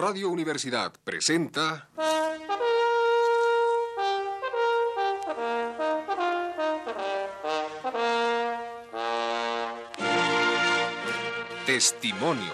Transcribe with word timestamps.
Radio 0.00 0.28
Universidad 0.28 0.92
presenta... 1.02 1.88
Testimonios. 11.66 12.52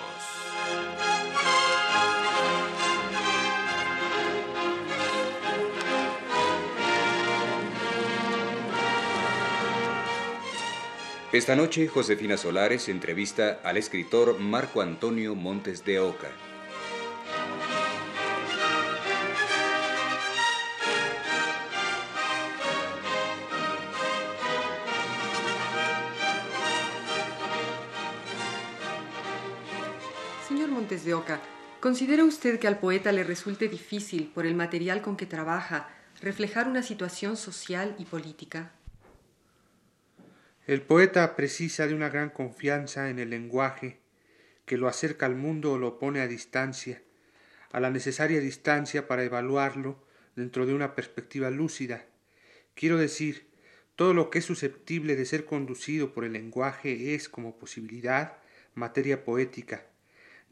Esta 11.31 11.55
noche 11.55 11.89
Josefina 11.89 12.39
Solares 12.39 12.89
entrevista 12.89 13.61
al 13.63 13.77
escritor 13.77 14.41
Marco 14.41 14.81
Antonio 14.81 15.35
Montes 15.35 15.85
de 15.85 16.01
Oca. 16.01 16.31
De 31.05 31.13
Oca, 31.13 31.39
¿considera 31.81 32.25
usted 32.25 32.59
que 32.59 32.67
al 32.67 32.79
poeta 32.79 33.13
le 33.13 33.25
resulte 33.25 33.69
difícil, 33.69 34.31
por 34.33 34.47
el 34.47 34.55
material 34.55 35.03
con 35.03 35.19
que 35.19 35.27
trabaja, 35.27 35.91
reflejar 36.23 36.67
una 36.67 36.83
situación 36.83 37.37
social 37.37 37.95
y 37.99 38.07
política? 38.07 38.73
El 40.67 40.81
poeta 40.81 41.37
precisa 41.37 41.87
de 41.87 41.95
una 41.95 42.09
gran 42.09 42.31
confianza 42.31 43.11
en 43.11 43.19
el 43.19 43.29
lenguaje, 43.29 44.01
que 44.65 44.79
lo 44.79 44.89
acerca 44.89 45.27
al 45.27 45.35
mundo 45.35 45.73
o 45.73 45.79
lo 45.79 45.99
pone 45.99 46.21
a 46.21 46.27
distancia, 46.27 47.03
a 47.71 47.81
la 47.81 47.91
necesaria 47.91 48.41
distancia 48.41 49.07
para 49.07 49.25
evaluarlo 49.25 50.03
dentro 50.37 50.65
de 50.65 50.73
una 50.73 50.95
perspectiva 50.95 51.51
lúcida. 51.51 52.07
Quiero 52.75 52.97
decir, 52.97 53.47
todo 53.95 54.15
lo 54.15 54.31
que 54.31 54.39
es 54.39 54.47
susceptible 54.47 55.17
de 55.17 55.27
ser 55.27 55.45
conducido 55.45 56.15
por 56.15 56.25
el 56.25 56.33
lenguaje 56.33 57.15
es, 57.15 57.29
como 57.29 57.59
posibilidad, 57.59 58.39
materia 58.75 59.23
poética. 59.23 59.85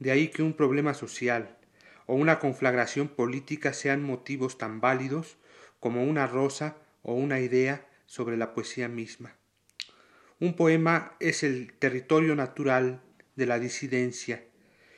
De 0.02 0.10
ahí 0.10 0.30
que 0.30 0.42
un 0.42 0.54
problema 0.54 0.94
social 0.94 1.56
o 2.06 2.16
una 2.16 2.40
conflagración 2.40 3.06
política 3.06 3.72
sean 3.72 4.02
motivos 4.02 4.58
tan 4.58 4.80
válidos 4.80 5.36
como 5.78 6.02
una 6.02 6.26
rosa 6.26 6.76
o 7.04 7.14
una 7.14 7.38
idea 7.38 7.86
sobre 8.06 8.36
la 8.36 8.52
poesía 8.52 8.88
misma. 8.88 9.36
Un 10.40 10.56
poema 10.56 11.14
es 11.20 11.44
el 11.44 11.72
territorio 11.74 12.34
natural 12.34 13.00
de 13.36 13.46
la 13.46 13.60
disidencia 13.60 14.42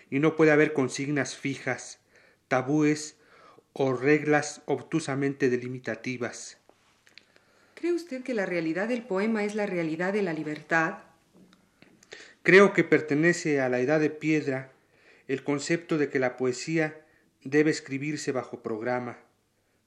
y 0.09 0.21
no 0.21 0.37
puede 0.37 0.53
haber 0.53 0.73
consignas 0.73 1.37
fijas, 1.37 2.01
tabúes 2.49 3.19
o 3.75 3.93
reglas 3.93 4.63
obtusamente 4.65 5.51
delimitativas. 5.51 6.57
¿Cree 7.75 7.93
usted 7.93 8.23
que 8.23 8.33
la 8.33 8.47
realidad 8.47 8.89
del 8.89 9.03
poema 9.03 9.45
es 9.45 9.55
la 9.55 9.67
realidad 9.67 10.15
de 10.15 10.23
la 10.23 10.33
libertad? 10.33 11.01
Creo 12.43 12.73
que 12.73 12.85
pertenece 12.85 13.61
a 13.61 13.69
la 13.69 13.81
edad 13.81 14.01
de 14.01 14.09
piedra 14.09 14.74
el 15.29 15.43
concepto 15.43 15.99
de 15.99 16.09
que 16.09 16.19
la 16.19 16.37
poesía 16.37 17.05
debe 17.43 17.71
escribirse 17.71 18.33
bajo 18.33 18.63
programa. 18.63 19.19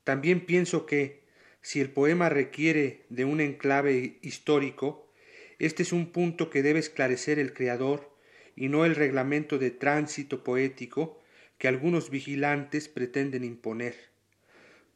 También 0.03 0.45
pienso 0.45 0.85
que, 0.85 1.23
si 1.61 1.81
el 1.81 1.89
poema 1.89 2.29
requiere 2.29 3.05
de 3.09 3.25
un 3.25 3.41
enclave 3.41 4.19
histórico, 4.21 5.11
este 5.59 5.83
es 5.83 5.91
un 5.91 6.11
punto 6.11 6.49
que 6.49 6.61
debe 6.61 6.79
esclarecer 6.79 7.39
el 7.39 7.53
creador 7.53 8.15
y 8.55 8.69
no 8.69 8.85
el 8.85 8.95
reglamento 8.95 9.57
de 9.57 9.71
tránsito 9.71 10.43
poético 10.43 11.19
que 11.57 11.67
algunos 11.67 12.09
vigilantes 12.09 12.87
pretenden 12.87 13.43
imponer. 13.43 13.95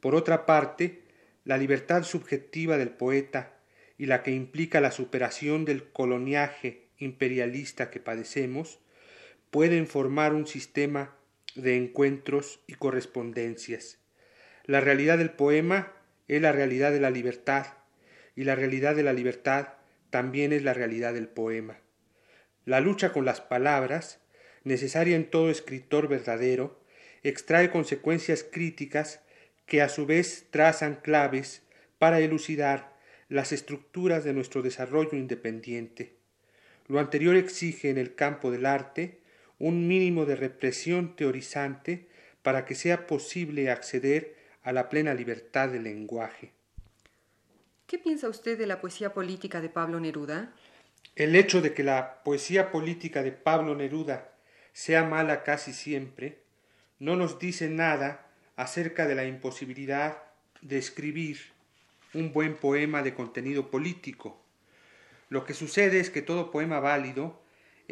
Por 0.00 0.14
otra 0.14 0.46
parte, 0.46 1.02
la 1.44 1.58
libertad 1.58 2.04
subjetiva 2.04 2.78
del 2.78 2.90
poeta 2.90 3.54
y 3.98 4.06
la 4.06 4.22
que 4.22 4.32
implica 4.32 4.80
la 4.80 4.92
superación 4.92 5.64
del 5.64 5.84
coloniaje 5.90 6.88
imperialista 6.98 7.90
que 7.90 8.00
padecemos, 8.00 8.78
pueden 9.52 9.86
formar 9.86 10.32
un 10.32 10.46
sistema 10.46 11.14
de 11.54 11.76
encuentros 11.76 12.60
y 12.66 12.72
correspondencias. 12.72 13.98
La 14.64 14.80
realidad 14.80 15.18
del 15.18 15.30
poema 15.30 15.92
es 16.26 16.40
la 16.40 16.52
realidad 16.52 16.90
de 16.90 17.00
la 17.00 17.10
libertad, 17.10 17.66
y 18.34 18.44
la 18.44 18.54
realidad 18.54 18.96
de 18.96 19.02
la 19.02 19.12
libertad 19.12 19.74
también 20.08 20.54
es 20.54 20.62
la 20.62 20.72
realidad 20.72 21.12
del 21.12 21.28
poema. 21.28 21.80
La 22.64 22.80
lucha 22.80 23.12
con 23.12 23.26
las 23.26 23.42
palabras, 23.42 24.20
necesaria 24.64 25.16
en 25.16 25.28
todo 25.28 25.50
escritor 25.50 26.08
verdadero, 26.08 26.82
extrae 27.22 27.68
consecuencias 27.68 28.44
críticas 28.44 29.20
que 29.66 29.82
a 29.82 29.90
su 29.90 30.06
vez 30.06 30.46
trazan 30.50 30.94
claves 30.94 31.60
para 31.98 32.20
elucidar 32.20 32.96
las 33.28 33.52
estructuras 33.52 34.24
de 34.24 34.32
nuestro 34.32 34.62
desarrollo 34.62 35.18
independiente. 35.18 36.16
Lo 36.88 37.00
anterior 37.00 37.36
exige 37.36 37.90
en 37.90 37.98
el 37.98 38.14
campo 38.14 38.50
del 38.50 38.64
arte 38.64 39.20
un 39.62 39.86
mínimo 39.86 40.26
de 40.26 40.34
represión 40.34 41.14
teorizante 41.14 42.08
para 42.42 42.64
que 42.64 42.74
sea 42.74 43.06
posible 43.06 43.70
acceder 43.70 44.34
a 44.64 44.72
la 44.72 44.88
plena 44.88 45.14
libertad 45.14 45.68
del 45.68 45.84
lenguaje. 45.84 46.50
¿Qué 47.86 47.96
piensa 47.96 48.28
usted 48.28 48.58
de 48.58 48.66
la 48.66 48.80
poesía 48.80 49.14
política 49.14 49.60
de 49.60 49.68
Pablo 49.68 50.00
Neruda? 50.00 50.52
El 51.14 51.36
hecho 51.36 51.62
de 51.62 51.74
que 51.74 51.84
la 51.84 52.24
poesía 52.24 52.72
política 52.72 53.22
de 53.22 53.30
Pablo 53.30 53.76
Neruda 53.76 54.32
sea 54.72 55.04
mala 55.04 55.44
casi 55.44 55.72
siempre 55.72 56.40
no 56.98 57.14
nos 57.14 57.38
dice 57.38 57.68
nada 57.68 58.26
acerca 58.56 59.06
de 59.06 59.14
la 59.14 59.26
imposibilidad 59.26 60.24
de 60.60 60.78
escribir 60.78 61.38
un 62.14 62.32
buen 62.32 62.56
poema 62.56 63.04
de 63.04 63.14
contenido 63.14 63.70
político. 63.70 64.42
Lo 65.28 65.44
que 65.44 65.54
sucede 65.54 66.00
es 66.00 66.10
que 66.10 66.20
todo 66.20 66.50
poema 66.50 66.80
válido 66.80 67.41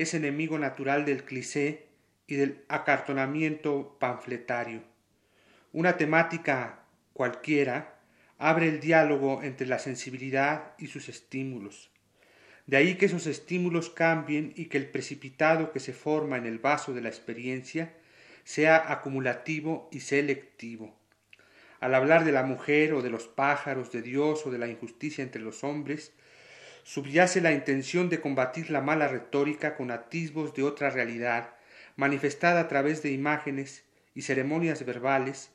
es 0.03 0.15
enemigo 0.15 0.59
natural 0.59 1.05
del 1.05 1.25
cliché 1.25 1.89
y 2.27 2.37
del 2.37 2.65
acartonamiento 2.69 3.97
panfletario. 3.99 4.83
Una 5.73 5.97
temática 5.97 6.85
cualquiera 7.13 7.99
abre 8.39 8.69
el 8.69 8.81
diálogo 8.81 9.43
entre 9.43 9.67
la 9.67 9.79
sensibilidad 9.79 10.73
y 10.79 10.87
sus 10.87 11.09
estímulos. 11.09 11.91
De 12.67 12.77
ahí 12.77 12.95
que 12.97 13.07
esos 13.07 13.27
estímulos 13.27 13.91
cambien 13.91 14.53
y 14.57 14.67
que 14.67 14.79
el 14.79 14.89
precipitado 14.89 15.73
que 15.73 15.81
se 15.81 15.93
forma 15.93 16.39
en 16.39 16.47
el 16.47 16.59
vaso 16.59 16.95
de 16.95 17.03
la 17.03 17.09
experiencia 17.09 17.93
sea 18.45 18.93
acumulativo 18.93 19.89
y 19.93 20.01
selectivo. 20.01 20.97
Al 21.81 21.95
hablar 21.95 22.25
de 22.25 22.33
la 22.33 22.43
mujer 22.43 22.95
o 22.95 23.03
de 23.03 23.11
los 23.11 23.29
pájaros, 23.29 23.93
de 23.93 24.03
Dios 24.03 24.47
o 24.47 24.51
de 24.51 24.59
la 24.59 24.69
injusticia 24.69 25.23
entre 25.23 25.43
los 25.43 25.65
hombres, 25.65 26.13
subyace 26.85 27.41
la 27.41 27.53
intención 27.53 28.09
de 28.09 28.21
combatir 28.21 28.71
la 28.71 28.81
mala 28.81 29.09
retórica 29.09 29.77
con 29.77 29.91
atisbos 29.91 30.55
de 30.55 30.63
otra 30.63 30.91
realidad, 30.91 31.55
manifestada 31.97 32.61
a 32.61 32.69
través 32.69 33.03
de 33.03 33.13
imágenes 33.13 33.85
y 34.15 34.23
ceremonias 34.23 34.85
verbales 34.85 35.51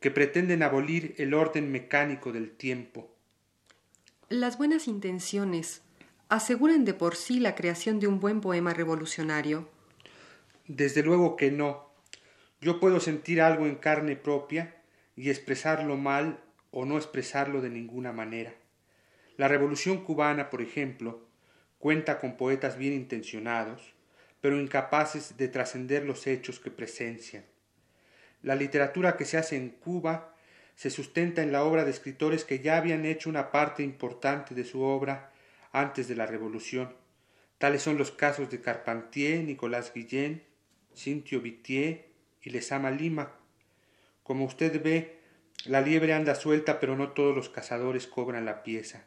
que 0.00 0.10
pretenden 0.10 0.62
abolir 0.62 1.14
el 1.18 1.34
orden 1.34 1.70
mecánico 1.70 2.32
del 2.32 2.50
tiempo. 2.50 3.14
Las 4.28 4.58
buenas 4.58 4.88
intenciones 4.88 5.82
aseguran 6.28 6.84
de 6.84 6.94
por 6.94 7.16
sí 7.16 7.40
la 7.40 7.54
creación 7.54 8.00
de 8.00 8.06
un 8.06 8.20
buen 8.20 8.40
poema 8.40 8.72
revolucionario. 8.72 9.68
Desde 10.66 11.02
luego 11.02 11.36
que 11.36 11.50
no. 11.50 11.90
Yo 12.60 12.78
puedo 12.78 13.00
sentir 13.00 13.40
algo 13.42 13.66
en 13.66 13.74
carne 13.74 14.16
propia 14.16 14.76
y 15.16 15.30
expresarlo 15.30 15.96
mal 15.96 16.40
o 16.70 16.84
no 16.84 16.96
expresarlo 16.96 17.60
de 17.60 17.70
ninguna 17.70 18.12
manera. 18.12 18.54
La 19.40 19.48
revolución 19.48 20.04
cubana, 20.04 20.50
por 20.50 20.60
ejemplo, 20.60 21.26
cuenta 21.78 22.18
con 22.18 22.36
poetas 22.36 22.76
bien 22.76 22.92
intencionados, 22.92 23.94
pero 24.42 24.60
incapaces 24.60 25.38
de 25.38 25.48
trascender 25.48 26.04
los 26.04 26.26
hechos 26.26 26.60
que 26.60 26.70
presencian. 26.70 27.46
La 28.42 28.54
literatura 28.54 29.16
que 29.16 29.24
se 29.24 29.38
hace 29.38 29.56
en 29.56 29.70
Cuba 29.70 30.36
se 30.74 30.90
sustenta 30.90 31.42
en 31.42 31.52
la 31.52 31.64
obra 31.64 31.86
de 31.86 31.90
escritores 31.90 32.44
que 32.44 32.58
ya 32.58 32.76
habían 32.76 33.06
hecho 33.06 33.30
una 33.30 33.50
parte 33.50 33.82
importante 33.82 34.54
de 34.54 34.64
su 34.64 34.82
obra 34.82 35.32
antes 35.72 36.06
de 36.06 36.16
la 36.16 36.26
Revolución. 36.26 36.94
Tales 37.56 37.80
son 37.80 37.96
los 37.96 38.10
casos 38.10 38.50
de 38.50 38.60
Carpentier, 38.60 39.42
Nicolás 39.42 39.90
Guillén, 39.94 40.44
Cintio 40.94 41.40
Vitier 41.40 42.10
y 42.42 42.50
Lezama 42.50 42.90
Lima. 42.90 43.32
Como 44.22 44.44
usted 44.44 44.82
ve, 44.82 45.18
la 45.64 45.80
liebre 45.80 46.12
anda 46.12 46.34
suelta, 46.34 46.78
pero 46.78 46.94
no 46.94 47.12
todos 47.12 47.34
los 47.34 47.48
cazadores 47.48 48.06
cobran 48.06 48.44
la 48.44 48.62
pieza. 48.62 49.06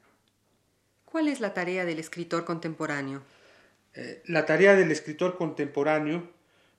¿Cuál 1.13 1.27
es 1.27 1.41
la 1.41 1.53
tarea 1.53 1.85
del 1.85 1.99
escritor 1.99 2.43
contemporáneo? 2.43 3.21
Eh, 3.93 4.23
la 4.25 4.47
tarea 4.47 4.73
del 4.73 4.91
escritor 4.91 5.37
contemporáneo 5.37 6.27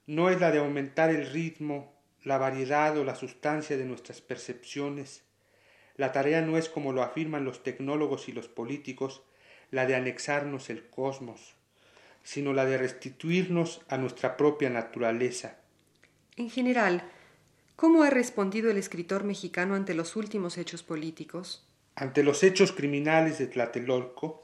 no 0.09 0.29
es 0.29 0.41
la 0.41 0.51
de 0.51 0.59
aumentar 0.59 1.11
el 1.11 1.31
ritmo 1.31 1.95
la 2.25 2.37
variedad 2.37 2.99
o 2.99 3.05
la 3.05 3.15
sustancia 3.15 3.77
de 3.77 3.85
nuestras 3.85 4.21
percepciones. 4.21 5.23
La 5.95 6.11
tarea 6.11 6.41
no 6.41 6.59
es, 6.59 6.69
como 6.69 6.93
lo 6.93 7.05
afirman 7.05 7.45
los 7.45 7.63
tecnólogos 7.63 8.29
y 8.29 8.33
los 8.33 8.49
políticos, 8.49 9.23
la 9.71 9.87
de 9.87 9.95
anexarnos 9.95 10.69
el 10.69 10.89
cosmos, 10.89 11.55
sino 12.25 12.53
la 12.53 12.65
de 12.65 12.77
restituirnos 12.77 13.83
a 13.87 13.99
nuestra 13.99 14.37
propia 14.37 14.69
naturaleza. 14.69 15.59
En 16.35 16.51
general, 16.51 17.05
¿Cómo 17.77 18.03
ha 18.03 18.11
respondido 18.11 18.69
el 18.69 18.79
escritor 18.79 19.23
mexicano 19.23 19.77
ante 19.77 19.95
los 19.95 20.17
últimos 20.17 20.59
hechos 20.59 20.83
políticos? 20.83 21.65
Ante 21.97 22.25
los 22.25 22.43
hechos 22.43 22.73
criminales 22.73 23.39
de 23.39 23.47
Tlatelolco, 23.47 24.43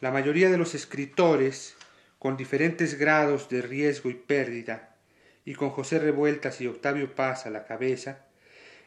la 0.00 0.10
mayoría 0.10 0.50
de 0.50 0.58
los 0.58 0.74
escritores, 0.74 1.76
con 2.18 2.36
diferentes 2.36 2.98
grados 2.98 3.48
de 3.48 3.62
riesgo 3.62 4.10
y 4.10 4.14
pérdida, 4.14 4.96
y 5.44 5.54
con 5.54 5.70
José 5.70 6.00
Revueltas 6.00 6.60
y 6.60 6.66
Octavio 6.66 7.14
Paz 7.14 7.46
a 7.46 7.50
la 7.50 7.66
cabeza, 7.66 8.26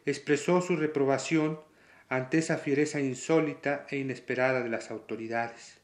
expresó 0.06 0.62
su 0.62 0.76
reprobación 0.76 1.62
ante 2.10 2.40
esa 2.40 2.58
fiereza 2.58 3.00
insólita 3.00 3.86
e 3.90 3.98
inesperada 3.98 4.62
de 4.62 4.70
las 4.70 4.92
autoridades. 4.92 5.78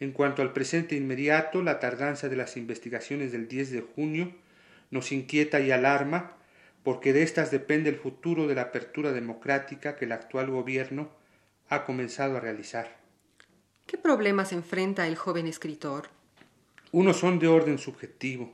En 0.00 0.12
cuanto 0.12 0.42
al 0.42 0.52
presente 0.52 0.96
inmediato, 0.96 1.62
la 1.62 1.80
tardanza 1.80 2.28
de 2.28 2.36
las 2.36 2.58
investigaciones 2.58 3.32
del 3.32 3.48
10 3.48 3.70
de 3.70 3.80
junio 3.80 4.34
nos 4.90 5.12
inquieta 5.12 5.60
y 5.60 5.70
alarma 5.70 6.36
porque 6.86 7.12
de 7.12 7.24
éstas 7.24 7.50
depende 7.50 7.90
el 7.90 7.96
futuro 7.96 8.46
de 8.46 8.54
la 8.54 8.62
apertura 8.62 9.10
democrática 9.10 9.96
que 9.96 10.04
el 10.04 10.12
actual 10.12 10.52
gobierno 10.52 11.10
ha 11.68 11.84
comenzado 11.84 12.36
a 12.36 12.40
realizar. 12.40 12.98
¿Qué 13.88 13.98
problemas 13.98 14.52
enfrenta 14.52 15.08
el 15.08 15.16
joven 15.16 15.48
escritor? 15.48 16.10
Unos 16.92 17.16
son 17.16 17.40
de 17.40 17.48
orden 17.48 17.78
subjetivo, 17.78 18.52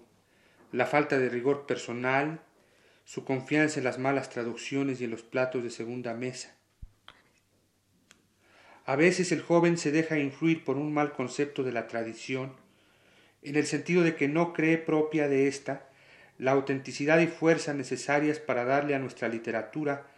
la 0.72 0.86
falta 0.86 1.18
de 1.18 1.28
rigor 1.28 1.66
personal, 1.66 2.40
su 3.04 3.22
confianza 3.26 3.80
en 3.80 3.84
las 3.84 3.98
malas 3.98 4.30
traducciones 4.30 5.02
y 5.02 5.04
en 5.04 5.10
los 5.10 5.22
platos 5.22 5.62
de 5.62 5.68
segunda 5.68 6.14
mesa. 6.14 6.56
A 8.86 8.96
veces 8.96 9.30
el 9.30 9.42
joven 9.42 9.76
se 9.76 9.92
deja 9.92 10.18
influir 10.18 10.64
por 10.64 10.78
un 10.78 10.94
mal 10.94 11.12
concepto 11.12 11.64
de 11.64 11.72
la 11.72 11.86
tradición, 11.86 12.56
en 13.42 13.56
el 13.56 13.66
sentido 13.66 14.02
de 14.02 14.16
que 14.16 14.26
no 14.26 14.54
cree 14.54 14.78
propia 14.78 15.28
de 15.28 15.48
ésta 15.48 15.91
la 16.42 16.50
autenticidad 16.50 17.20
y 17.20 17.28
fuerza 17.28 17.72
necesarias 17.72 18.40
para 18.40 18.64
darle 18.64 18.96
a 18.96 18.98
nuestra 18.98 19.28
literatura 19.28 20.08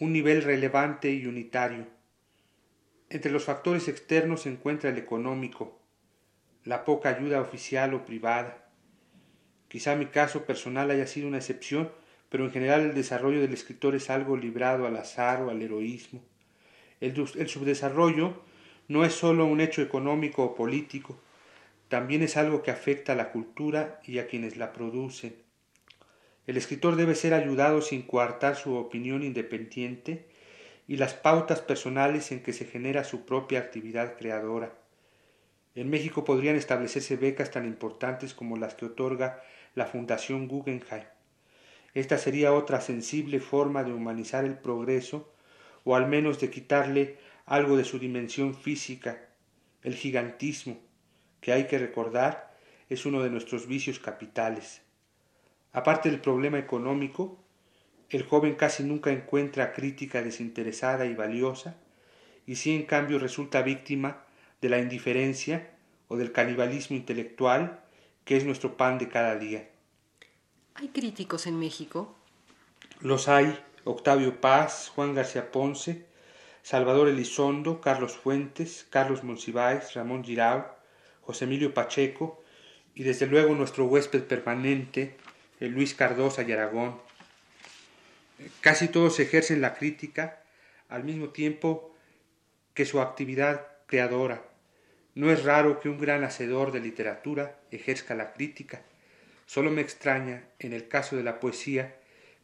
un 0.00 0.14
nivel 0.14 0.42
relevante 0.42 1.10
y 1.12 1.26
unitario. 1.26 1.86
Entre 3.10 3.30
los 3.30 3.44
factores 3.44 3.86
externos 3.88 4.40
se 4.42 4.48
encuentra 4.48 4.88
el 4.88 4.96
económico, 4.96 5.78
la 6.64 6.86
poca 6.86 7.10
ayuda 7.10 7.42
oficial 7.42 7.92
o 7.92 8.06
privada. 8.06 8.66
Quizá 9.68 9.94
mi 9.94 10.06
caso 10.06 10.46
personal 10.46 10.90
haya 10.90 11.06
sido 11.06 11.28
una 11.28 11.36
excepción, 11.36 11.92
pero 12.30 12.46
en 12.46 12.52
general 12.52 12.80
el 12.80 12.94
desarrollo 12.94 13.42
del 13.42 13.52
escritor 13.52 13.94
es 13.94 14.08
algo 14.08 14.38
librado 14.38 14.86
al 14.86 14.96
azar 14.96 15.42
o 15.42 15.50
al 15.50 15.60
heroísmo. 15.60 16.24
El, 17.02 17.14
subdesarrollo 17.46 18.42
no 18.88 19.04
es 19.04 19.12
sólo 19.12 19.44
un 19.44 19.60
hecho 19.60 19.82
económico 19.82 20.44
o 20.44 20.54
político, 20.54 21.20
también 21.88 22.22
es 22.22 22.38
algo 22.38 22.62
que 22.62 22.70
afecta 22.70 23.12
a 23.12 23.16
la 23.16 23.30
cultura 23.32 24.00
y 24.06 24.18
a 24.18 24.26
quienes 24.26 24.56
la 24.56 24.72
producen. 24.72 25.43
El 26.46 26.56
escritor 26.56 26.96
debe 26.96 27.14
ser 27.14 27.32
ayudado 27.32 27.80
sin 27.80 28.02
coartar 28.02 28.56
su 28.56 28.74
opinión 28.74 29.22
independiente 29.22 30.26
y 30.86 30.96
las 30.96 31.14
pautas 31.14 31.60
personales 31.60 32.32
en 32.32 32.42
que 32.42 32.52
se 32.52 32.66
genera 32.66 33.04
su 33.04 33.24
propia 33.24 33.60
actividad 33.60 34.16
creadora. 34.18 34.74
En 35.74 35.90
México 35.90 36.24
podrían 36.24 36.56
establecerse 36.56 37.16
becas 37.16 37.50
tan 37.50 37.64
importantes 37.64 38.34
como 38.34 38.56
las 38.56 38.74
que 38.74 38.86
otorga 38.86 39.42
la 39.74 39.86
Fundación 39.86 40.46
Guggenheim. 40.46 41.04
Esta 41.94 42.18
sería 42.18 42.52
otra 42.52 42.80
sensible 42.80 43.40
forma 43.40 43.82
de 43.82 43.92
humanizar 43.92 44.44
el 44.44 44.58
progreso 44.58 45.32
o 45.84 45.96
al 45.96 46.06
menos 46.06 46.40
de 46.40 46.50
quitarle 46.50 47.18
algo 47.46 47.76
de 47.76 47.84
su 47.84 47.98
dimensión 47.98 48.54
física, 48.54 49.28
el 49.82 49.94
gigantismo, 49.94 50.78
que 51.40 51.52
hay 51.52 51.66
que 51.66 51.78
recordar 51.78 52.54
es 52.88 53.06
uno 53.06 53.22
de 53.22 53.30
nuestros 53.30 53.66
vicios 53.66 53.98
capitales. 53.98 54.83
Aparte 55.74 56.08
del 56.08 56.20
problema 56.20 56.58
económico, 56.58 57.36
el 58.08 58.22
joven 58.22 58.54
casi 58.54 58.84
nunca 58.84 59.10
encuentra 59.10 59.72
crítica 59.72 60.22
desinteresada 60.22 61.04
y 61.04 61.14
valiosa, 61.14 61.76
y 62.46 62.56
sí 62.56 62.74
en 62.74 62.84
cambio 62.84 63.18
resulta 63.18 63.60
víctima 63.60 64.24
de 64.62 64.68
la 64.68 64.78
indiferencia 64.78 65.70
o 66.08 66.16
del 66.16 66.32
canibalismo 66.32 66.96
intelectual 66.96 67.80
que 68.24 68.36
es 68.36 68.44
nuestro 68.44 68.76
pan 68.76 68.98
de 68.98 69.08
cada 69.08 69.36
día. 69.36 69.68
¿Hay 70.74 70.88
críticos 70.88 71.46
en 71.46 71.58
México? 71.58 72.14
Los 73.00 73.28
hay, 73.28 73.58
Octavio 73.84 74.40
Paz, 74.40 74.90
Juan 74.94 75.14
García 75.14 75.50
Ponce, 75.50 76.06
Salvador 76.62 77.08
Elizondo, 77.08 77.80
Carlos 77.80 78.12
Fuentes, 78.12 78.86
Carlos 78.88 79.24
Monsiváis, 79.24 79.92
Ramón 79.94 80.24
Girao, 80.24 80.74
José 81.20 81.44
Emilio 81.44 81.74
Pacheco 81.74 82.42
y 82.94 83.02
desde 83.02 83.26
luego 83.26 83.54
nuestro 83.54 83.86
huésped 83.86 84.24
permanente, 84.24 85.16
Luis 85.68 85.94
Cardosa 85.94 86.42
y 86.42 86.52
Aragón. 86.52 87.00
Casi 88.60 88.88
todos 88.88 89.20
ejercen 89.20 89.60
la 89.60 89.74
crítica 89.74 90.40
al 90.88 91.04
mismo 91.04 91.30
tiempo 91.30 91.94
que 92.74 92.84
su 92.84 93.00
actividad 93.00 93.66
creadora. 93.86 94.42
No 95.14 95.30
es 95.30 95.44
raro 95.44 95.80
que 95.80 95.88
un 95.88 96.00
gran 96.00 96.24
hacedor 96.24 96.72
de 96.72 96.80
literatura 96.80 97.56
ejerza 97.70 98.14
la 98.14 98.32
crítica. 98.32 98.82
Solo 99.46 99.70
me 99.70 99.80
extraña, 99.80 100.44
en 100.58 100.72
el 100.72 100.88
caso 100.88 101.16
de 101.16 101.22
la 101.22 101.38
poesía, 101.38 101.94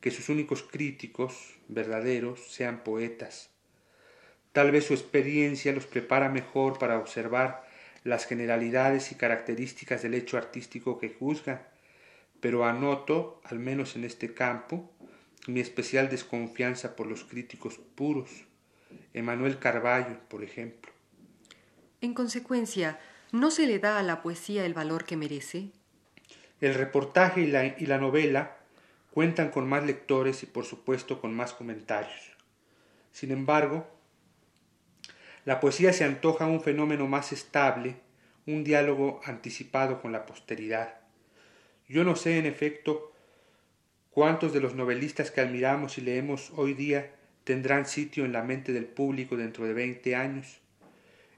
que 0.01 0.11
sus 0.11 0.29
únicos 0.29 0.63
críticos 0.63 1.55
verdaderos 1.69 2.53
sean 2.53 2.85
poetas. 2.85 3.51
Tal 4.53 4.71
vez 4.71 4.87
su 4.87 4.95
experiencia 4.95 5.73
los 5.73 5.87
prepara 5.87 6.29
mejor 6.29 6.79
para 6.79 6.99
observar 6.99 7.69
las 8.05 8.27
generalidades 8.27 9.13
y 9.13 9.15
características 9.17 10.03
del 10.03 10.15
hecho 10.15 10.39
artístico 10.39 10.99
que 10.99 11.11
juzgan 11.11 11.61
pero 12.41 12.65
anoto, 12.65 13.41
al 13.45 13.59
menos 13.59 13.97
en 13.97 14.05
este 14.05 14.35
campo, 14.35 14.91
mi 15.47 15.61
especial 15.61 16.09
desconfianza 16.09 16.97
por 16.97 17.07
los 17.07 17.25
críticos 17.25 17.79
puros, 17.95 18.31
Emanuel 19.15 19.59
Carballo, 19.59 20.19
por 20.29 20.43
ejemplo. 20.43 20.93
En 22.01 22.15
consecuencia, 22.15 22.99
¿no 23.33 23.51
se 23.51 23.67
le 23.67 23.79
da 23.79 23.99
a 23.99 24.03
la 24.03 24.23
poesía 24.23 24.65
el 24.65 24.75
valor 24.75 25.05
que 25.05 25.17
merece? 25.17 25.71
El 26.61 26.75
reportaje 26.75 27.43
y 27.43 27.47
la, 27.47 27.67
y 27.67 27.87
la 27.87 27.99
novela 27.99 28.57
cuentan 29.13 29.51
con 29.51 29.69
más 29.69 29.85
lectores 29.85 30.43
y 30.43 30.47
por 30.47 30.65
supuesto 30.65 31.21
con 31.21 31.35
más 31.35 31.53
comentarios. 31.53 32.37
Sin 33.13 33.33
embargo, 33.33 33.87
la 35.45 35.59
poesía 35.59 35.93
se 35.93 36.05
antoja 36.05 36.47
un 36.47 36.63
fenómeno 36.63 37.07
más 37.07 37.33
estable, 37.33 37.97
un 38.47 38.63
diálogo 38.63 39.21
anticipado 39.25 40.01
con 40.01 40.13
la 40.13 40.27
posteridad. 40.27 41.00
Yo 41.91 42.05
no 42.05 42.15
sé, 42.15 42.39
en 42.39 42.47
efecto, 42.47 43.13
cuántos 44.11 44.53
de 44.53 44.61
los 44.61 44.77
novelistas 44.77 45.33
que 45.33 45.41
admiramos 45.41 45.99
y 45.99 46.03
leemos 46.03 46.53
hoy 46.55 46.73
día 46.73 47.11
tendrán 47.43 47.85
sitio 47.85 48.25
en 48.25 48.33
la 48.33 48.45
mente 48.45 48.73
del 48.73 48.85
público 48.85 49.37
dentro 49.37 49.65
de 49.65 49.75
veinte 49.75 50.15
años. 50.15 50.61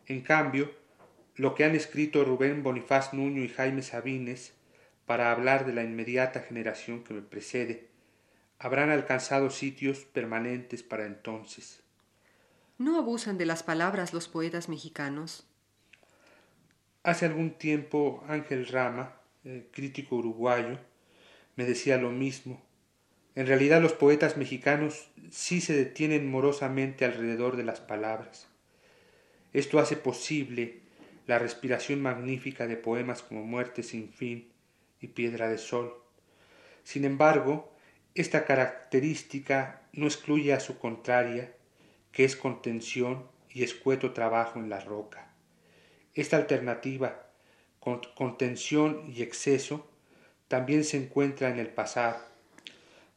En 0.07 0.21
cambio, 0.21 0.71
lo 1.37 1.55
que 1.55 1.65
han 1.65 1.75
escrito 1.75 2.23
Rubén 2.23 2.63
Bonifaz 2.63 3.15
Nuño 3.15 3.43
y 3.43 3.49
Jaime 3.49 3.81
Sabines 3.81 4.53
para 5.07 5.33
hablar 5.33 5.65
de 5.65 5.73
la 5.73 5.85
inmediata 5.85 6.41
generación 6.41 7.03
que 7.03 7.15
me 7.15 7.23
precede, 7.23 7.89
habrán 8.59 8.91
alcanzado 8.91 9.49
sitios 9.49 10.01
permanentes 10.01 10.83
para 10.83 11.07
entonces. 11.07 11.83
¿No 12.77 12.99
abusan 12.99 13.39
de 13.39 13.47
las 13.47 13.63
palabras 13.63 14.13
los 14.13 14.29
poetas 14.29 14.69
mexicanos? 14.69 15.47
Hace 17.05 17.25
algún 17.25 17.53
tiempo 17.53 18.23
Ángel 18.29 18.67
Rama, 18.67 19.22
crítico 19.71 20.17
uruguayo, 20.17 20.79
me 21.57 21.65
decía 21.65 21.97
lo 21.97 22.11
mismo. 22.11 22.63
En 23.35 23.47
realidad 23.47 23.81
los 23.81 23.93
poetas 23.93 24.37
mexicanos 24.37 25.09
sí 25.31 25.61
se 25.61 25.75
detienen 25.75 26.31
morosamente 26.31 27.05
alrededor 27.05 27.57
de 27.57 27.65
las 27.65 27.81
palabras. 27.81 28.49
Esto 29.53 29.79
hace 29.79 29.97
posible 29.97 30.81
la 31.27 31.39
respiración 31.39 32.03
magnífica 32.03 32.67
de 32.67 32.77
poemas 32.77 33.23
como 33.23 33.45
Muerte 33.45 33.83
sin 33.83 34.11
fin 34.11 34.51
y 35.01 35.09
Piedra 35.09 35.49
de 35.49 35.59
Sol. 35.59 35.95
Sin 36.85 37.05
embargo, 37.05 37.73
esta 38.15 38.45
característica 38.45 39.83
no 39.93 40.07
excluye 40.07 40.53
a 40.53 40.61
su 40.61 40.79
contraria, 40.79 41.55
que 42.13 42.25
es 42.25 42.37
contención 42.37 43.27
y 43.51 43.63
escueto 43.63 44.13
trabajo 44.13 44.59
en 44.59 44.69
la 44.69 44.81
roca. 44.81 45.33
Esta 46.15 46.37
alternativa 46.37 47.22
contención 48.15 49.13
y 49.13 49.23
exceso 49.23 49.87
también 50.49 50.85
se 50.85 50.97
encuentra 50.97 51.51
en 51.51 51.59
el 51.59 51.69
pasado. 51.69 52.19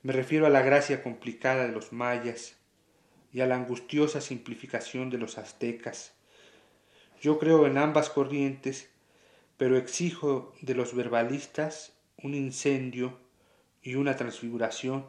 Me 0.01 0.13
refiero 0.13 0.45
a 0.45 0.49
la 0.49 0.61
gracia 0.61 1.03
complicada 1.03 1.65
de 1.65 1.71
los 1.71 1.91
mayas 1.91 2.55
y 3.33 3.41
a 3.41 3.47
la 3.47 3.55
angustiosa 3.55 4.21
simplificación 4.21 5.09
de 5.09 5.17
los 5.17 5.37
aztecas. 5.37 6.13
Yo 7.21 7.39
creo 7.39 7.67
en 7.67 7.77
ambas 7.77 8.09
corrientes, 8.09 8.89
pero 9.57 9.77
exijo 9.77 10.53
de 10.61 10.75
los 10.75 10.95
verbalistas 10.95 11.93
un 12.21 12.33
incendio 12.33 13.19
y 13.81 13.95
una 13.95 14.15
transfiguración, 14.15 15.05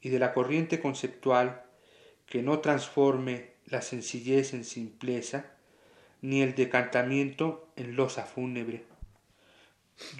y 0.00 0.08
de 0.08 0.18
la 0.18 0.34
corriente 0.34 0.80
conceptual 0.80 1.64
que 2.26 2.42
no 2.42 2.60
transforme 2.60 3.52
la 3.66 3.82
sencillez 3.82 4.54
en 4.54 4.64
simpleza, 4.64 5.55
ni 6.22 6.42
el 6.42 6.54
decantamiento 6.54 7.68
en 7.76 7.96
losa 7.96 8.24
fúnebre. 8.24 8.84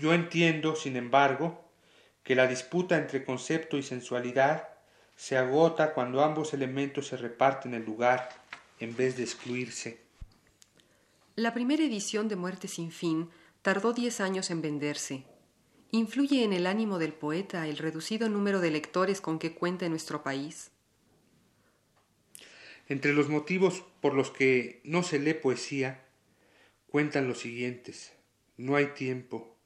Yo 0.00 0.15
entiendo, 0.15 0.76
sin 0.76 0.97
embargo, 0.97 1.65
que 2.23 2.35
la 2.35 2.47
disputa 2.47 2.97
entre 2.97 3.25
concepto 3.25 3.76
y 3.76 3.83
sensualidad 3.83 4.69
se 5.17 5.37
agota 5.37 5.95
cuando 5.95 6.23
ambos 6.23 6.55
elementos 6.55 7.09
se 7.09 7.17
reparten 7.17 7.75
el 7.75 7.85
lugar 7.85 8.29
en 8.81 8.97
vez 8.97 9.17
de 9.17 9.23
excluirse. 9.23 10.00
La 11.35 11.55
primera 11.55 11.83
edición 11.83 12.29
de 12.29 12.37
Muerte 12.37 12.69
sin 12.69 12.91
fin 12.91 13.31
tardó 13.62 13.93
diez 13.93 14.21
años 14.21 14.50
en 14.50 14.62
venderse. 14.62 15.25
¿Influye 15.91 16.45
en 16.45 16.53
el 16.53 16.67
ánimo 16.67 16.99
del 16.99 17.12
poeta 17.12 17.67
el 17.67 17.79
reducido 17.79 18.29
número 18.29 18.61
de 18.61 18.71
lectores 18.71 19.21
con 19.21 19.38
que 19.38 19.55
cuenta 19.55 19.87
en 19.87 19.93
nuestro 19.93 20.23
país? 20.23 20.71
Entre 22.88 23.12
los 23.12 23.28
motivos 23.28 23.85
por 24.00 24.14
los 24.14 24.31
que 24.31 24.81
no 24.85 25.02
se 25.02 25.19
lee 25.19 25.35
poesía, 25.35 26.05
cuentan 26.87 27.26
los 27.26 27.40
siguientes. 27.40 28.12
No 28.57 28.76
hay 28.76 28.87
tiempo. 28.87 29.57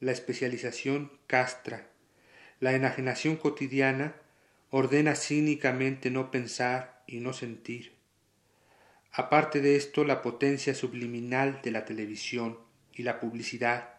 La 0.00 0.12
especialización 0.12 1.12
castra. 1.26 1.90
La 2.60 2.72
enajenación 2.72 3.36
cotidiana 3.36 4.16
ordena 4.70 5.14
cínicamente 5.14 6.10
no 6.10 6.30
pensar 6.30 7.04
y 7.06 7.20
no 7.20 7.34
sentir. 7.34 7.92
Aparte 9.12 9.60
de 9.60 9.76
esto, 9.76 10.04
la 10.04 10.22
potencia 10.22 10.74
subliminal 10.74 11.60
de 11.62 11.72
la 11.72 11.84
televisión 11.84 12.58
y 12.94 13.02
la 13.02 13.20
publicidad 13.20 13.90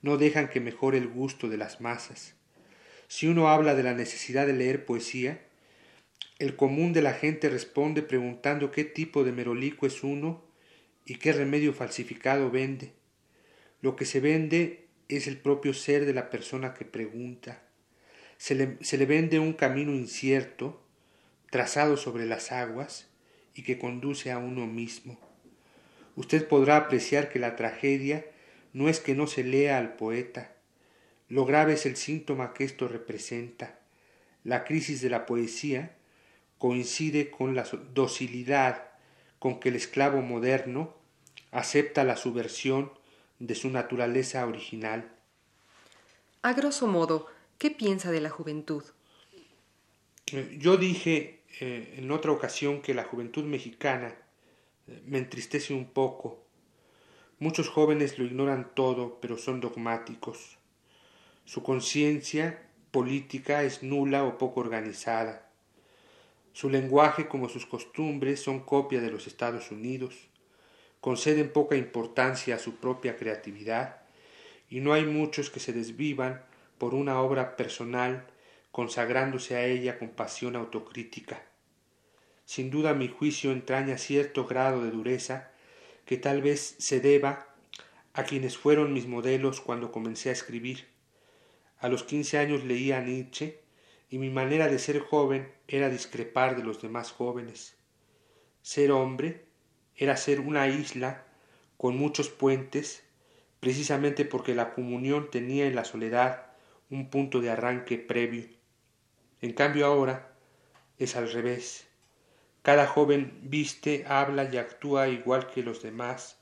no 0.00 0.16
dejan 0.16 0.48
que 0.48 0.60
mejore 0.60 0.96
el 0.96 1.08
gusto 1.08 1.48
de 1.50 1.58
las 1.58 1.82
masas. 1.82 2.34
Si 3.06 3.26
uno 3.26 3.48
habla 3.48 3.74
de 3.74 3.82
la 3.82 3.92
necesidad 3.92 4.46
de 4.46 4.54
leer 4.54 4.86
poesía, 4.86 5.46
el 6.38 6.56
común 6.56 6.92
de 6.92 7.02
la 7.02 7.12
gente 7.12 7.48
responde 7.48 8.02
preguntando 8.02 8.70
qué 8.70 8.84
tipo 8.84 9.24
de 9.24 9.32
merolico 9.32 9.86
es 9.86 10.02
uno 10.02 10.44
y 11.06 11.16
qué 11.16 11.32
remedio 11.32 11.72
falsificado 11.72 12.50
vende. 12.50 12.92
Lo 13.80 13.96
que 13.96 14.04
se 14.04 14.20
vende 14.20 14.86
es 15.08 15.26
el 15.26 15.36
propio 15.36 15.74
ser 15.74 16.06
de 16.06 16.14
la 16.14 16.30
persona 16.30 16.74
que 16.74 16.84
pregunta. 16.84 17.62
Se 18.36 18.54
le, 18.54 18.78
se 18.80 18.98
le 18.98 19.06
vende 19.06 19.38
un 19.38 19.52
camino 19.52 19.92
incierto, 19.92 20.82
trazado 21.50 21.96
sobre 21.96 22.26
las 22.26 22.50
aguas 22.50 23.08
y 23.54 23.62
que 23.62 23.78
conduce 23.78 24.32
a 24.32 24.38
uno 24.38 24.66
mismo. 24.66 25.18
Usted 26.16 26.48
podrá 26.48 26.76
apreciar 26.76 27.28
que 27.28 27.38
la 27.38 27.56
tragedia 27.56 28.24
no 28.72 28.88
es 28.88 29.00
que 29.00 29.14
no 29.14 29.26
se 29.26 29.44
lea 29.44 29.78
al 29.78 29.94
poeta. 29.94 30.52
Lo 31.28 31.44
grave 31.44 31.74
es 31.74 31.86
el 31.86 31.96
síntoma 31.96 32.54
que 32.54 32.64
esto 32.64 32.88
representa. 32.88 33.78
La 34.42 34.64
crisis 34.64 35.00
de 35.00 35.10
la 35.10 35.26
poesía 35.26 35.93
coincide 36.64 37.30
con 37.30 37.54
la 37.54 37.68
docilidad 37.92 38.88
con 39.38 39.60
que 39.60 39.68
el 39.68 39.76
esclavo 39.76 40.22
moderno 40.22 40.94
acepta 41.50 42.04
la 42.04 42.16
subversión 42.16 42.90
de 43.38 43.54
su 43.54 43.68
naturaleza 43.68 44.46
original. 44.46 45.12
A 46.40 46.54
grosso 46.54 46.86
modo, 46.86 47.26
¿qué 47.58 47.70
piensa 47.70 48.10
de 48.10 48.22
la 48.22 48.30
juventud? 48.30 48.82
Eh, 50.32 50.56
yo 50.58 50.78
dije 50.78 51.42
eh, 51.60 51.96
en 51.98 52.10
otra 52.10 52.32
ocasión 52.32 52.80
que 52.80 52.94
la 52.94 53.04
juventud 53.04 53.44
mexicana 53.44 54.14
eh, 54.86 55.02
me 55.04 55.18
entristece 55.18 55.74
un 55.74 55.90
poco. 55.90 56.46
Muchos 57.40 57.68
jóvenes 57.68 58.18
lo 58.18 58.24
ignoran 58.24 58.70
todo, 58.74 59.20
pero 59.20 59.36
son 59.36 59.60
dogmáticos. 59.60 60.56
Su 61.44 61.62
conciencia 61.62 62.66
política 62.90 63.64
es 63.64 63.82
nula 63.82 64.24
o 64.24 64.38
poco 64.38 64.60
organizada. 64.60 65.44
Su 66.54 66.70
lenguaje 66.70 67.26
como 67.26 67.48
sus 67.48 67.66
costumbres 67.66 68.40
son 68.40 68.60
copia 68.60 69.00
de 69.00 69.10
los 69.10 69.26
Estados 69.26 69.72
Unidos, 69.72 70.28
conceden 71.00 71.52
poca 71.52 71.74
importancia 71.74 72.54
a 72.54 72.60
su 72.60 72.76
propia 72.76 73.16
creatividad 73.16 74.02
y 74.70 74.78
no 74.78 74.92
hay 74.92 75.04
muchos 75.04 75.50
que 75.50 75.58
se 75.58 75.72
desvivan 75.72 76.44
por 76.78 76.94
una 76.94 77.20
obra 77.20 77.56
personal 77.56 78.28
consagrándose 78.70 79.56
a 79.56 79.66
ella 79.66 79.98
con 79.98 80.10
pasión 80.10 80.54
autocrítica. 80.54 81.42
Sin 82.44 82.70
duda 82.70 82.94
mi 82.94 83.08
juicio 83.08 83.50
entraña 83.50 83.98
cierto 83.98 84.46
grado 84.46 84.84
de 84.84 84.92
dureza 84.92 85.50
que 86.06 86.18
tal 86.18 86.40
vez 86.40 86.76
se 86.78 87.00
deba 87.00 87.48
a 88.12 88.22
quienes 88.22 88.56
fueron 88.56 88.92
mis 88.92 89.08
modelos 89.08 89.60
cuando 89.60 89.90
comencé 89.90 90.28
a 90.28 90.32
escribir. 90.32 90.86
A 91.80 91.88
los 91.88 92.04
quince 92.04 92.38
años 92.38 92.62
leía 92.64 92.98
a 92.98 93.00
Nietzsche 93.00 93.63
y 94.14 94.18
mi 94.18 94.30
manera 94.30 94.68
de 94.68 94.78
ser 94.78 95.00
joven 95.00 95.52
era 95.66 95.90
discrepar 95.90 96.54
de 96.54 96.62
los 96.62 96.80
demás 96.80 97.10
jóvenes. 97.10 97.76
Ser 98.62 98.92
hombre 98.92 99.46
era 99.96 100.16
ser 100.16 100.38
una 100.38 100.68
isla 100.68 101.26
con 101.76 101.96
muchos 101.96 102.28
puentes, 102.28 103.02
precisamente 103.58 104.24
porque 104.24 104.54
la 104.54 104.72
comunión 104.72 105.32
tenía 105.32 105.66
en 105.66 105.74
la 105.74 105.84
soledad 105.84 106.46
un 106.90 107.10
punto 107.10 107.40
de 107.40 107.50
arranque 107.50 107.98
previo. 107.98 108.46
En 109.40 109.52
cambio 109.52 109.84
ahora 109.84 110.36
es 110.96 111.16
al 111.16 111.32
revés. 111.32 111.88
Cada 112.62 112.86
joven 112.86 113.40
viste, 113.42 114.04
habla 114.06 114.44
y 114.44 114.58
actúa 114.58 115.08
igual 115.08 115.50
que 115.50 115.64
los 115.64 115.82
demás, 115.82 116.38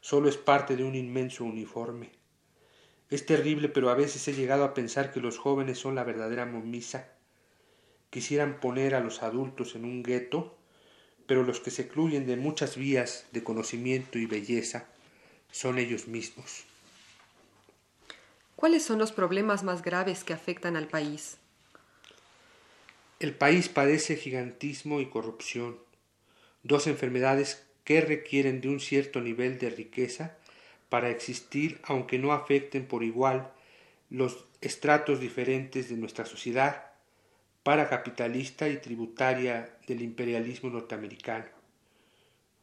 solo 0.00 0.28
es 0.28 0.36
parte 0.36 0.76
de 0.76 0.84
un 0.84 0.94
inmenso 0.94 1.42
uniforme. 1.42 2.19
Es 3.10 3.26
terrible, 3.26 3.68
pero 3.68 3.90
a 3.90 3.94
veces 3.94 4.26
he 4.28 4.34
llegado 4.34 4.62
a 4.62 4.72
pensar 4.72 5.12
que 5.12 5.20
los 5.20 5.36
jóvenes 5.36 5.78
son 5.78 5.96
la 5.96 6.04
verdadera 6.04 6.46
momisa. 6.46 7.08
Quisieran 8.10 8.60
poner 8.60 8.94
a 8.94 9.00
los 9.00 9.22
adultos 9.22 9.74
en 9.74 9.84
un 9.84 10.04
gueto, 10.04 10.56
pero 11.26 11.42
los 11.42 11.60
que 11.60 11.72
se 11.72 11.82
excluyen 11.82 12.26
de 12.26 12.36
muchas 12.36 12.76
vías 12.76 13.26
de 13.32 13.42
conocimiento 13.42 14.18
y 14.18 14.26
belleza 14.26 14.86
son 15.50 15.78
ellos 15.78 16.06
mismos. 16.06 16.64
¿Cuáles 18.54 18.84
son 18.84 18.98
los 18.98 19.10
problemas 19.10 19.64
más 19.64 19.82
graves 19.82 20.22
que 20.22 20.32
afectan 20.32 20.76
al 20.76 20.86
país? 20.86 21.38
El 23.18 23.34
país 23.34 23.68
padece 23.68 24.16
gigantismo 24.16 25.00
y 25.00 25.06
corrupción, 25.06 25.78
dos 26.62 26.86
enfermedades 26.86 27.66
que 27.84 28.00
requieren 28.00 28.60
de 28.60 28.68
un 28.68 28.78
cierto 28.78 29.20
nivel 29.20 29.58
de 29.58 29.70
riqueza 29.70 30.36
para 30.90 31.08
existir 31.08 31.80
aunque 31.84 32.18
no 32.18 32.32
afecten 32.32 32.84
por 32.84 33.02
igual 33.02 33.50
los 34.10 34.44
estratos 34.60 35.20
diferentes 35.20 35.88
de 35.88 35.96
nuestra 35.96 36.26
sociedad 36.26 36.90
para 37.62 37.88
capitalista 37.88 38.68
y 38.68 38.76
tributaria 38.76 39.78
del 39.86 40.02
imperialismo 40.02 40.68
norteamericano. 40.68 41.46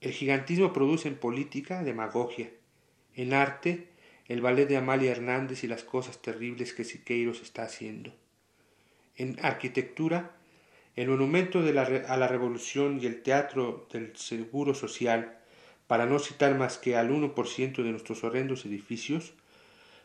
El 0.01 0.11
gigantismo 0.11 0.73
produce 0.73 1.07
en 1.07 1.15
política 1.15 1.83
demagogia, 1.83 2.51
en 3.15 3.33
arte 3.33 3.87
el 4.27 4.41
ballet 4.41 4.67
de 4.67 4.77
Amalia 4.77 5.11
Hernández 5.11 5.63
y 5.63 5.67
las 5.67 5.83
cosas 5.83 6.21
terribles 6.21 6.73
que 6.73 6.83
Siqueiros 6.83 7.41
está 7.41 7.63
haciendo. 7.63 8.13
En 9.15 9.37
arquitectura, 9.41 10.35
el 10.95 11.07
monumento 11.07 11.59
a 11.59 12.17
la 12.17 12.27
revolución 12.27 12.99
y 13.01 13.05
el 13.05 13.21
teatro 13.23 13.87
del 13.91 14.15
seguro 14.17 14.73
social 14.73 15.37
para 15.87 16.05
no 16.05 16.19
citar 16.19 16.55
más 16.55 16.77
que 16.77 16.95
al 16.95 17.09
1% 17.09 17.83
de 17.83 17.91
nuestros 17.91 18.23
horrendos 18.23 18.65
edificios, 18.65 19.33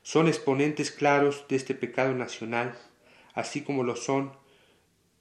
son 0.02 0.28
exponentes 0.28 0.90
claros 0.90 1.44
de 1.48 1.56
este 1.56 1.74
pecado 1.74 2.14
nacional, 2.14 2.76
así 3.34 3.62
como 3.62 3.82
lo 3.84 3.96
son, 3.96 4.32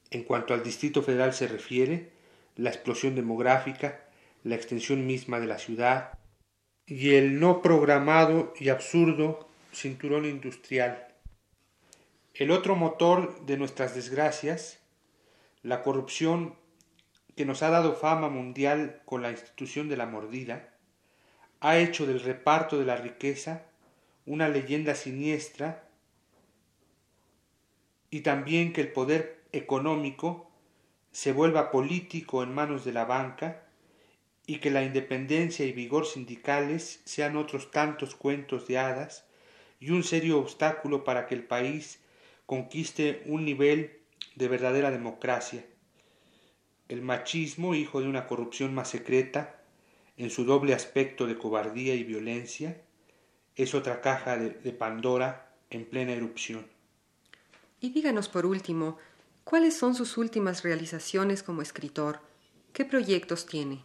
en 0.09 0.23
cuanto 0.23 0.53
al 0.53 0.63
Distrito 0.63 1.01
Federal 1.01 1.33
se 1.33 1.47
refiere, 1.47 2.11
la 2.55 2.69
explosión 2.69 3.15
demográfica, 3.15 4.01
la 4.43 4.55
extensión 4.55 5.05
misma 5.05 5.39
de 5.39 5.47
la 5.47 5.57
ciudad 5.57 6.17
y 6.85 7.15
el 7.15 7.39
no 7.39 7.61
programado 7.61 8.53
y 8.59 8.69
absurdo 8.69 9.47
cinturón 9.71 10.25
industrial. 10.25 11.07
El 12.33 12.51
otro 12.51 12.75
motor 12.75 13.45
de 13.45 13.57
nuestras 13.57 13.95
desgracias, 13.95 14.79
la 15.63 15.83
corrupción 15.83 16.55
que 17.41 17.45
nos 17.47 17.63
ha 17.63 17.71
dado 17.71 17.95
fama 17.95 18.29
mundial 18.29 19.01
con 19.03 19.23
la 19.23 19.31
institución 19.31 19.89
de 19.89 19.97
la 19.97 20.05
mordida, 20.05 20.69
ha 21.59 21.79
hecho 21.79 22.05
del 22.05 22.19
reparto 22.19 22.77
de 22.77 22.85
la 22.85 22.97
riqueza 22.97 23.65
una 24.27 24.47
leyenda 24.47 24.93
siniestra 24.93 25.89
y 28.11 28.21
también 28.21 28.73
que 28.73 28.81
el 28.81 28.91
poder 28.91 29.41
económico 29.53 30.51
se 31.11 31.31
vuelva 31.31 31.71
político 31.71 32.43
en 32.43 32.53
manos 32.53 32.85
de 32.85 32.93
la 32.93 33.05
banca 33.05 33.63
y 34.45 34.59
que 34.59 34.69
la 34.69 34.83
independencia 34.83 35.65
y 35.65 35.71
vigor 35.71 36.05
sindicales 36.05 37.01
sean 37.05 37.37
otros 37.37 37.71
tantos 37.71 38.13
cuentos 38.13 38.67
de 38.67 38.77
hadas 38.77 39.25
y 39.79 39.89
un 39.89 40.03
serio 40.03 40.37
obstáculo 40.37 41.03
para 41.03 41.25
que 41.25 41.33
el 41.33 41.43
país 41.43 42.03
conquiste 42.45 43.23
un 43.25 43.45
nivel 43.45 43.99
de 44.35 44.47
verdadera 44.47 44.91
democracia 44.91 45.65
el 46.91 47.01
machismo, 47.01 47.73
hijo 47.73 48.01
de 48.01 48.09
una 48.09 48.27
corrupción 48.27 48.75
más 48.75 48.89
secreta, 48.89 49.61
en 50.17 50.29
su 50.29 50.43
doble 50.43 50.73
aspecto 50.73 51.25
de 51.25 51.37
cobardía 51.37 51.95
y 51.95 52.03
violencia, 52.03 52.81
es 53.55 53.73
otra 53.73 54.01
caja 54.01 54.37
de, 54.37 54.49
de, 54.49 54.73
Pandora 54.73 55.55
en 55.69 55.85
plena 55.85 56.11
erupción. 56.11 56.67
Y 57.79 57.91
díganos 57.91 58.27
por 58.27 58.45
último, 58.45 58.97
¿cuáles 59.45 59.77
son 59.77 59.95
sus 59.95 60.17
últimas 60.17 60.63
realizaciones 60.63 61.43
como 61.43 61.61
escritor? 61.61 62.19
¿Qué 62.73 62.83
proyectos 62.83 63.45
tiene? 63.45 63.83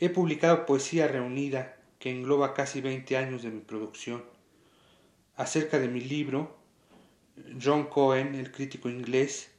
He 0.00 0.08
publicado 0.08 0.64
poesía 0.64 1.08
reunida 1.08 1.76
que 1.98 2.10
engloba 2.10 2.54
casi 2.54 2.80
20 2.80 3.14
años 3.18 3.42
de 3.42 3.50
mi 3.50 3.60
producción. 3.60 4.24
Acerca 5.36 5.78
de 5.78 5.88
mi 5.88 6.00
libro, 6.00 6.56
John 7.62 7.88
Cohen, 7.88 8.34
el 8.34 8.50
crítico 8.52 8.88
inglés, 8.88 9.50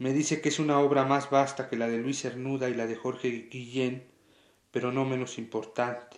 me 0.00 0.14
dice 0.14 0.40
que 0.40 0.48
es 0.48 0.58
una 0.58 0.80
obra 0.80 1.04
más 1.04 1.28
vasta 1.28 1.68
que 1.68 1.76
la 1.76 1.86
de 1.86 1.98
Luis 1.98 2.22
Cernuda 2.22 2.70
y 2.70 2.74
la 2.74 2.86
de 2.86 2.96
Jorge 2.96 3.48
Guillén, 3.50 4.02
pero 4.70 4.92
no 4.92 5.04
menos 5.04 5.36
importante. 5.36 6.16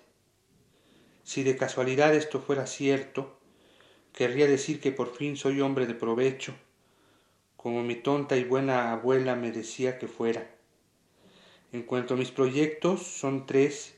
Si 1.24 1.42
de 1.42 1.56
casualidad 1.56 2.14
esto 2.14 2.40
fuera 2.40 2.68
cierto, 2.68 3.40
querría 4.12 4.46
decir 4.46 4.80
que 4.80 4.92
por 4.92 5.12
fin 5.12 5.36
soy 5.36 5.60
hombre 5.60 5.86
de 5.86 5.94
provecho, 5.94 6.54
como 7.56 7.82
mi 7.82 7.96
tonta 7.96 8.36
y 8.36 8.44
buena 8.44 8.92
abuela 8.92 9.34
me 9.34 9.50
decía 9.50 9.98
que 9.98 10.06
fuera. 10.06 10.48
En 11.72 11.82
cuanto 11.82 12.14
a 12.14 12.16
mis 12.16 12.30
proyectos, 12.30 13.02
son 13.02 13.46
tres, 13.46 13.96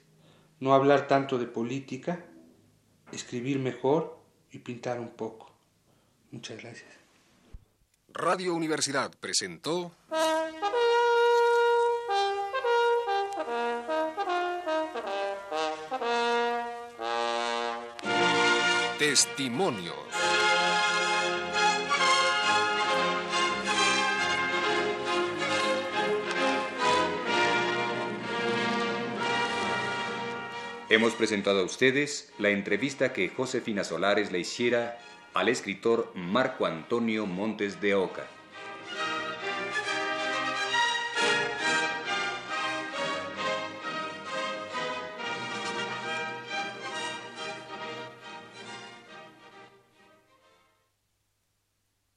no 0.60 0.72
hablar 0.72 1.08
tanto 1.08 1.36
de 1.36 1.46
política, 1.46 2.24
escribir 3.12 3.58
mejor 3.58 4.18
y 4.50 4.60
pintar 4.60 4.98
un 4.98 5.10
poco. 5.10 5.52
Muchas 6.30 6.62
gracias. 6.62 7.03
Radio 8.16 8.54
Universidad 8.54 9.10
presentó 9.18 9.90
Testimonios. 19.00 19.96
Hemos 30.88 31.14
presentado 31.14 31.58
a 31.58 31.64
ustedes 31.64 32.32
la 32.38 32.50
entrevista 32.50 33.12
que 33.12 33.28
Josefina 33.28 33.82
Solares 33.82 34.30
le 34.30 34.38
hiciera 34.38 35.00
al 35.34 35.48
escritor 35.48 36.12
Marco 36.14 36.64
Antonio 36.64 37.26
Montes 37.26 37.80
de 37.80 37.94
Oca. 37.96 38.33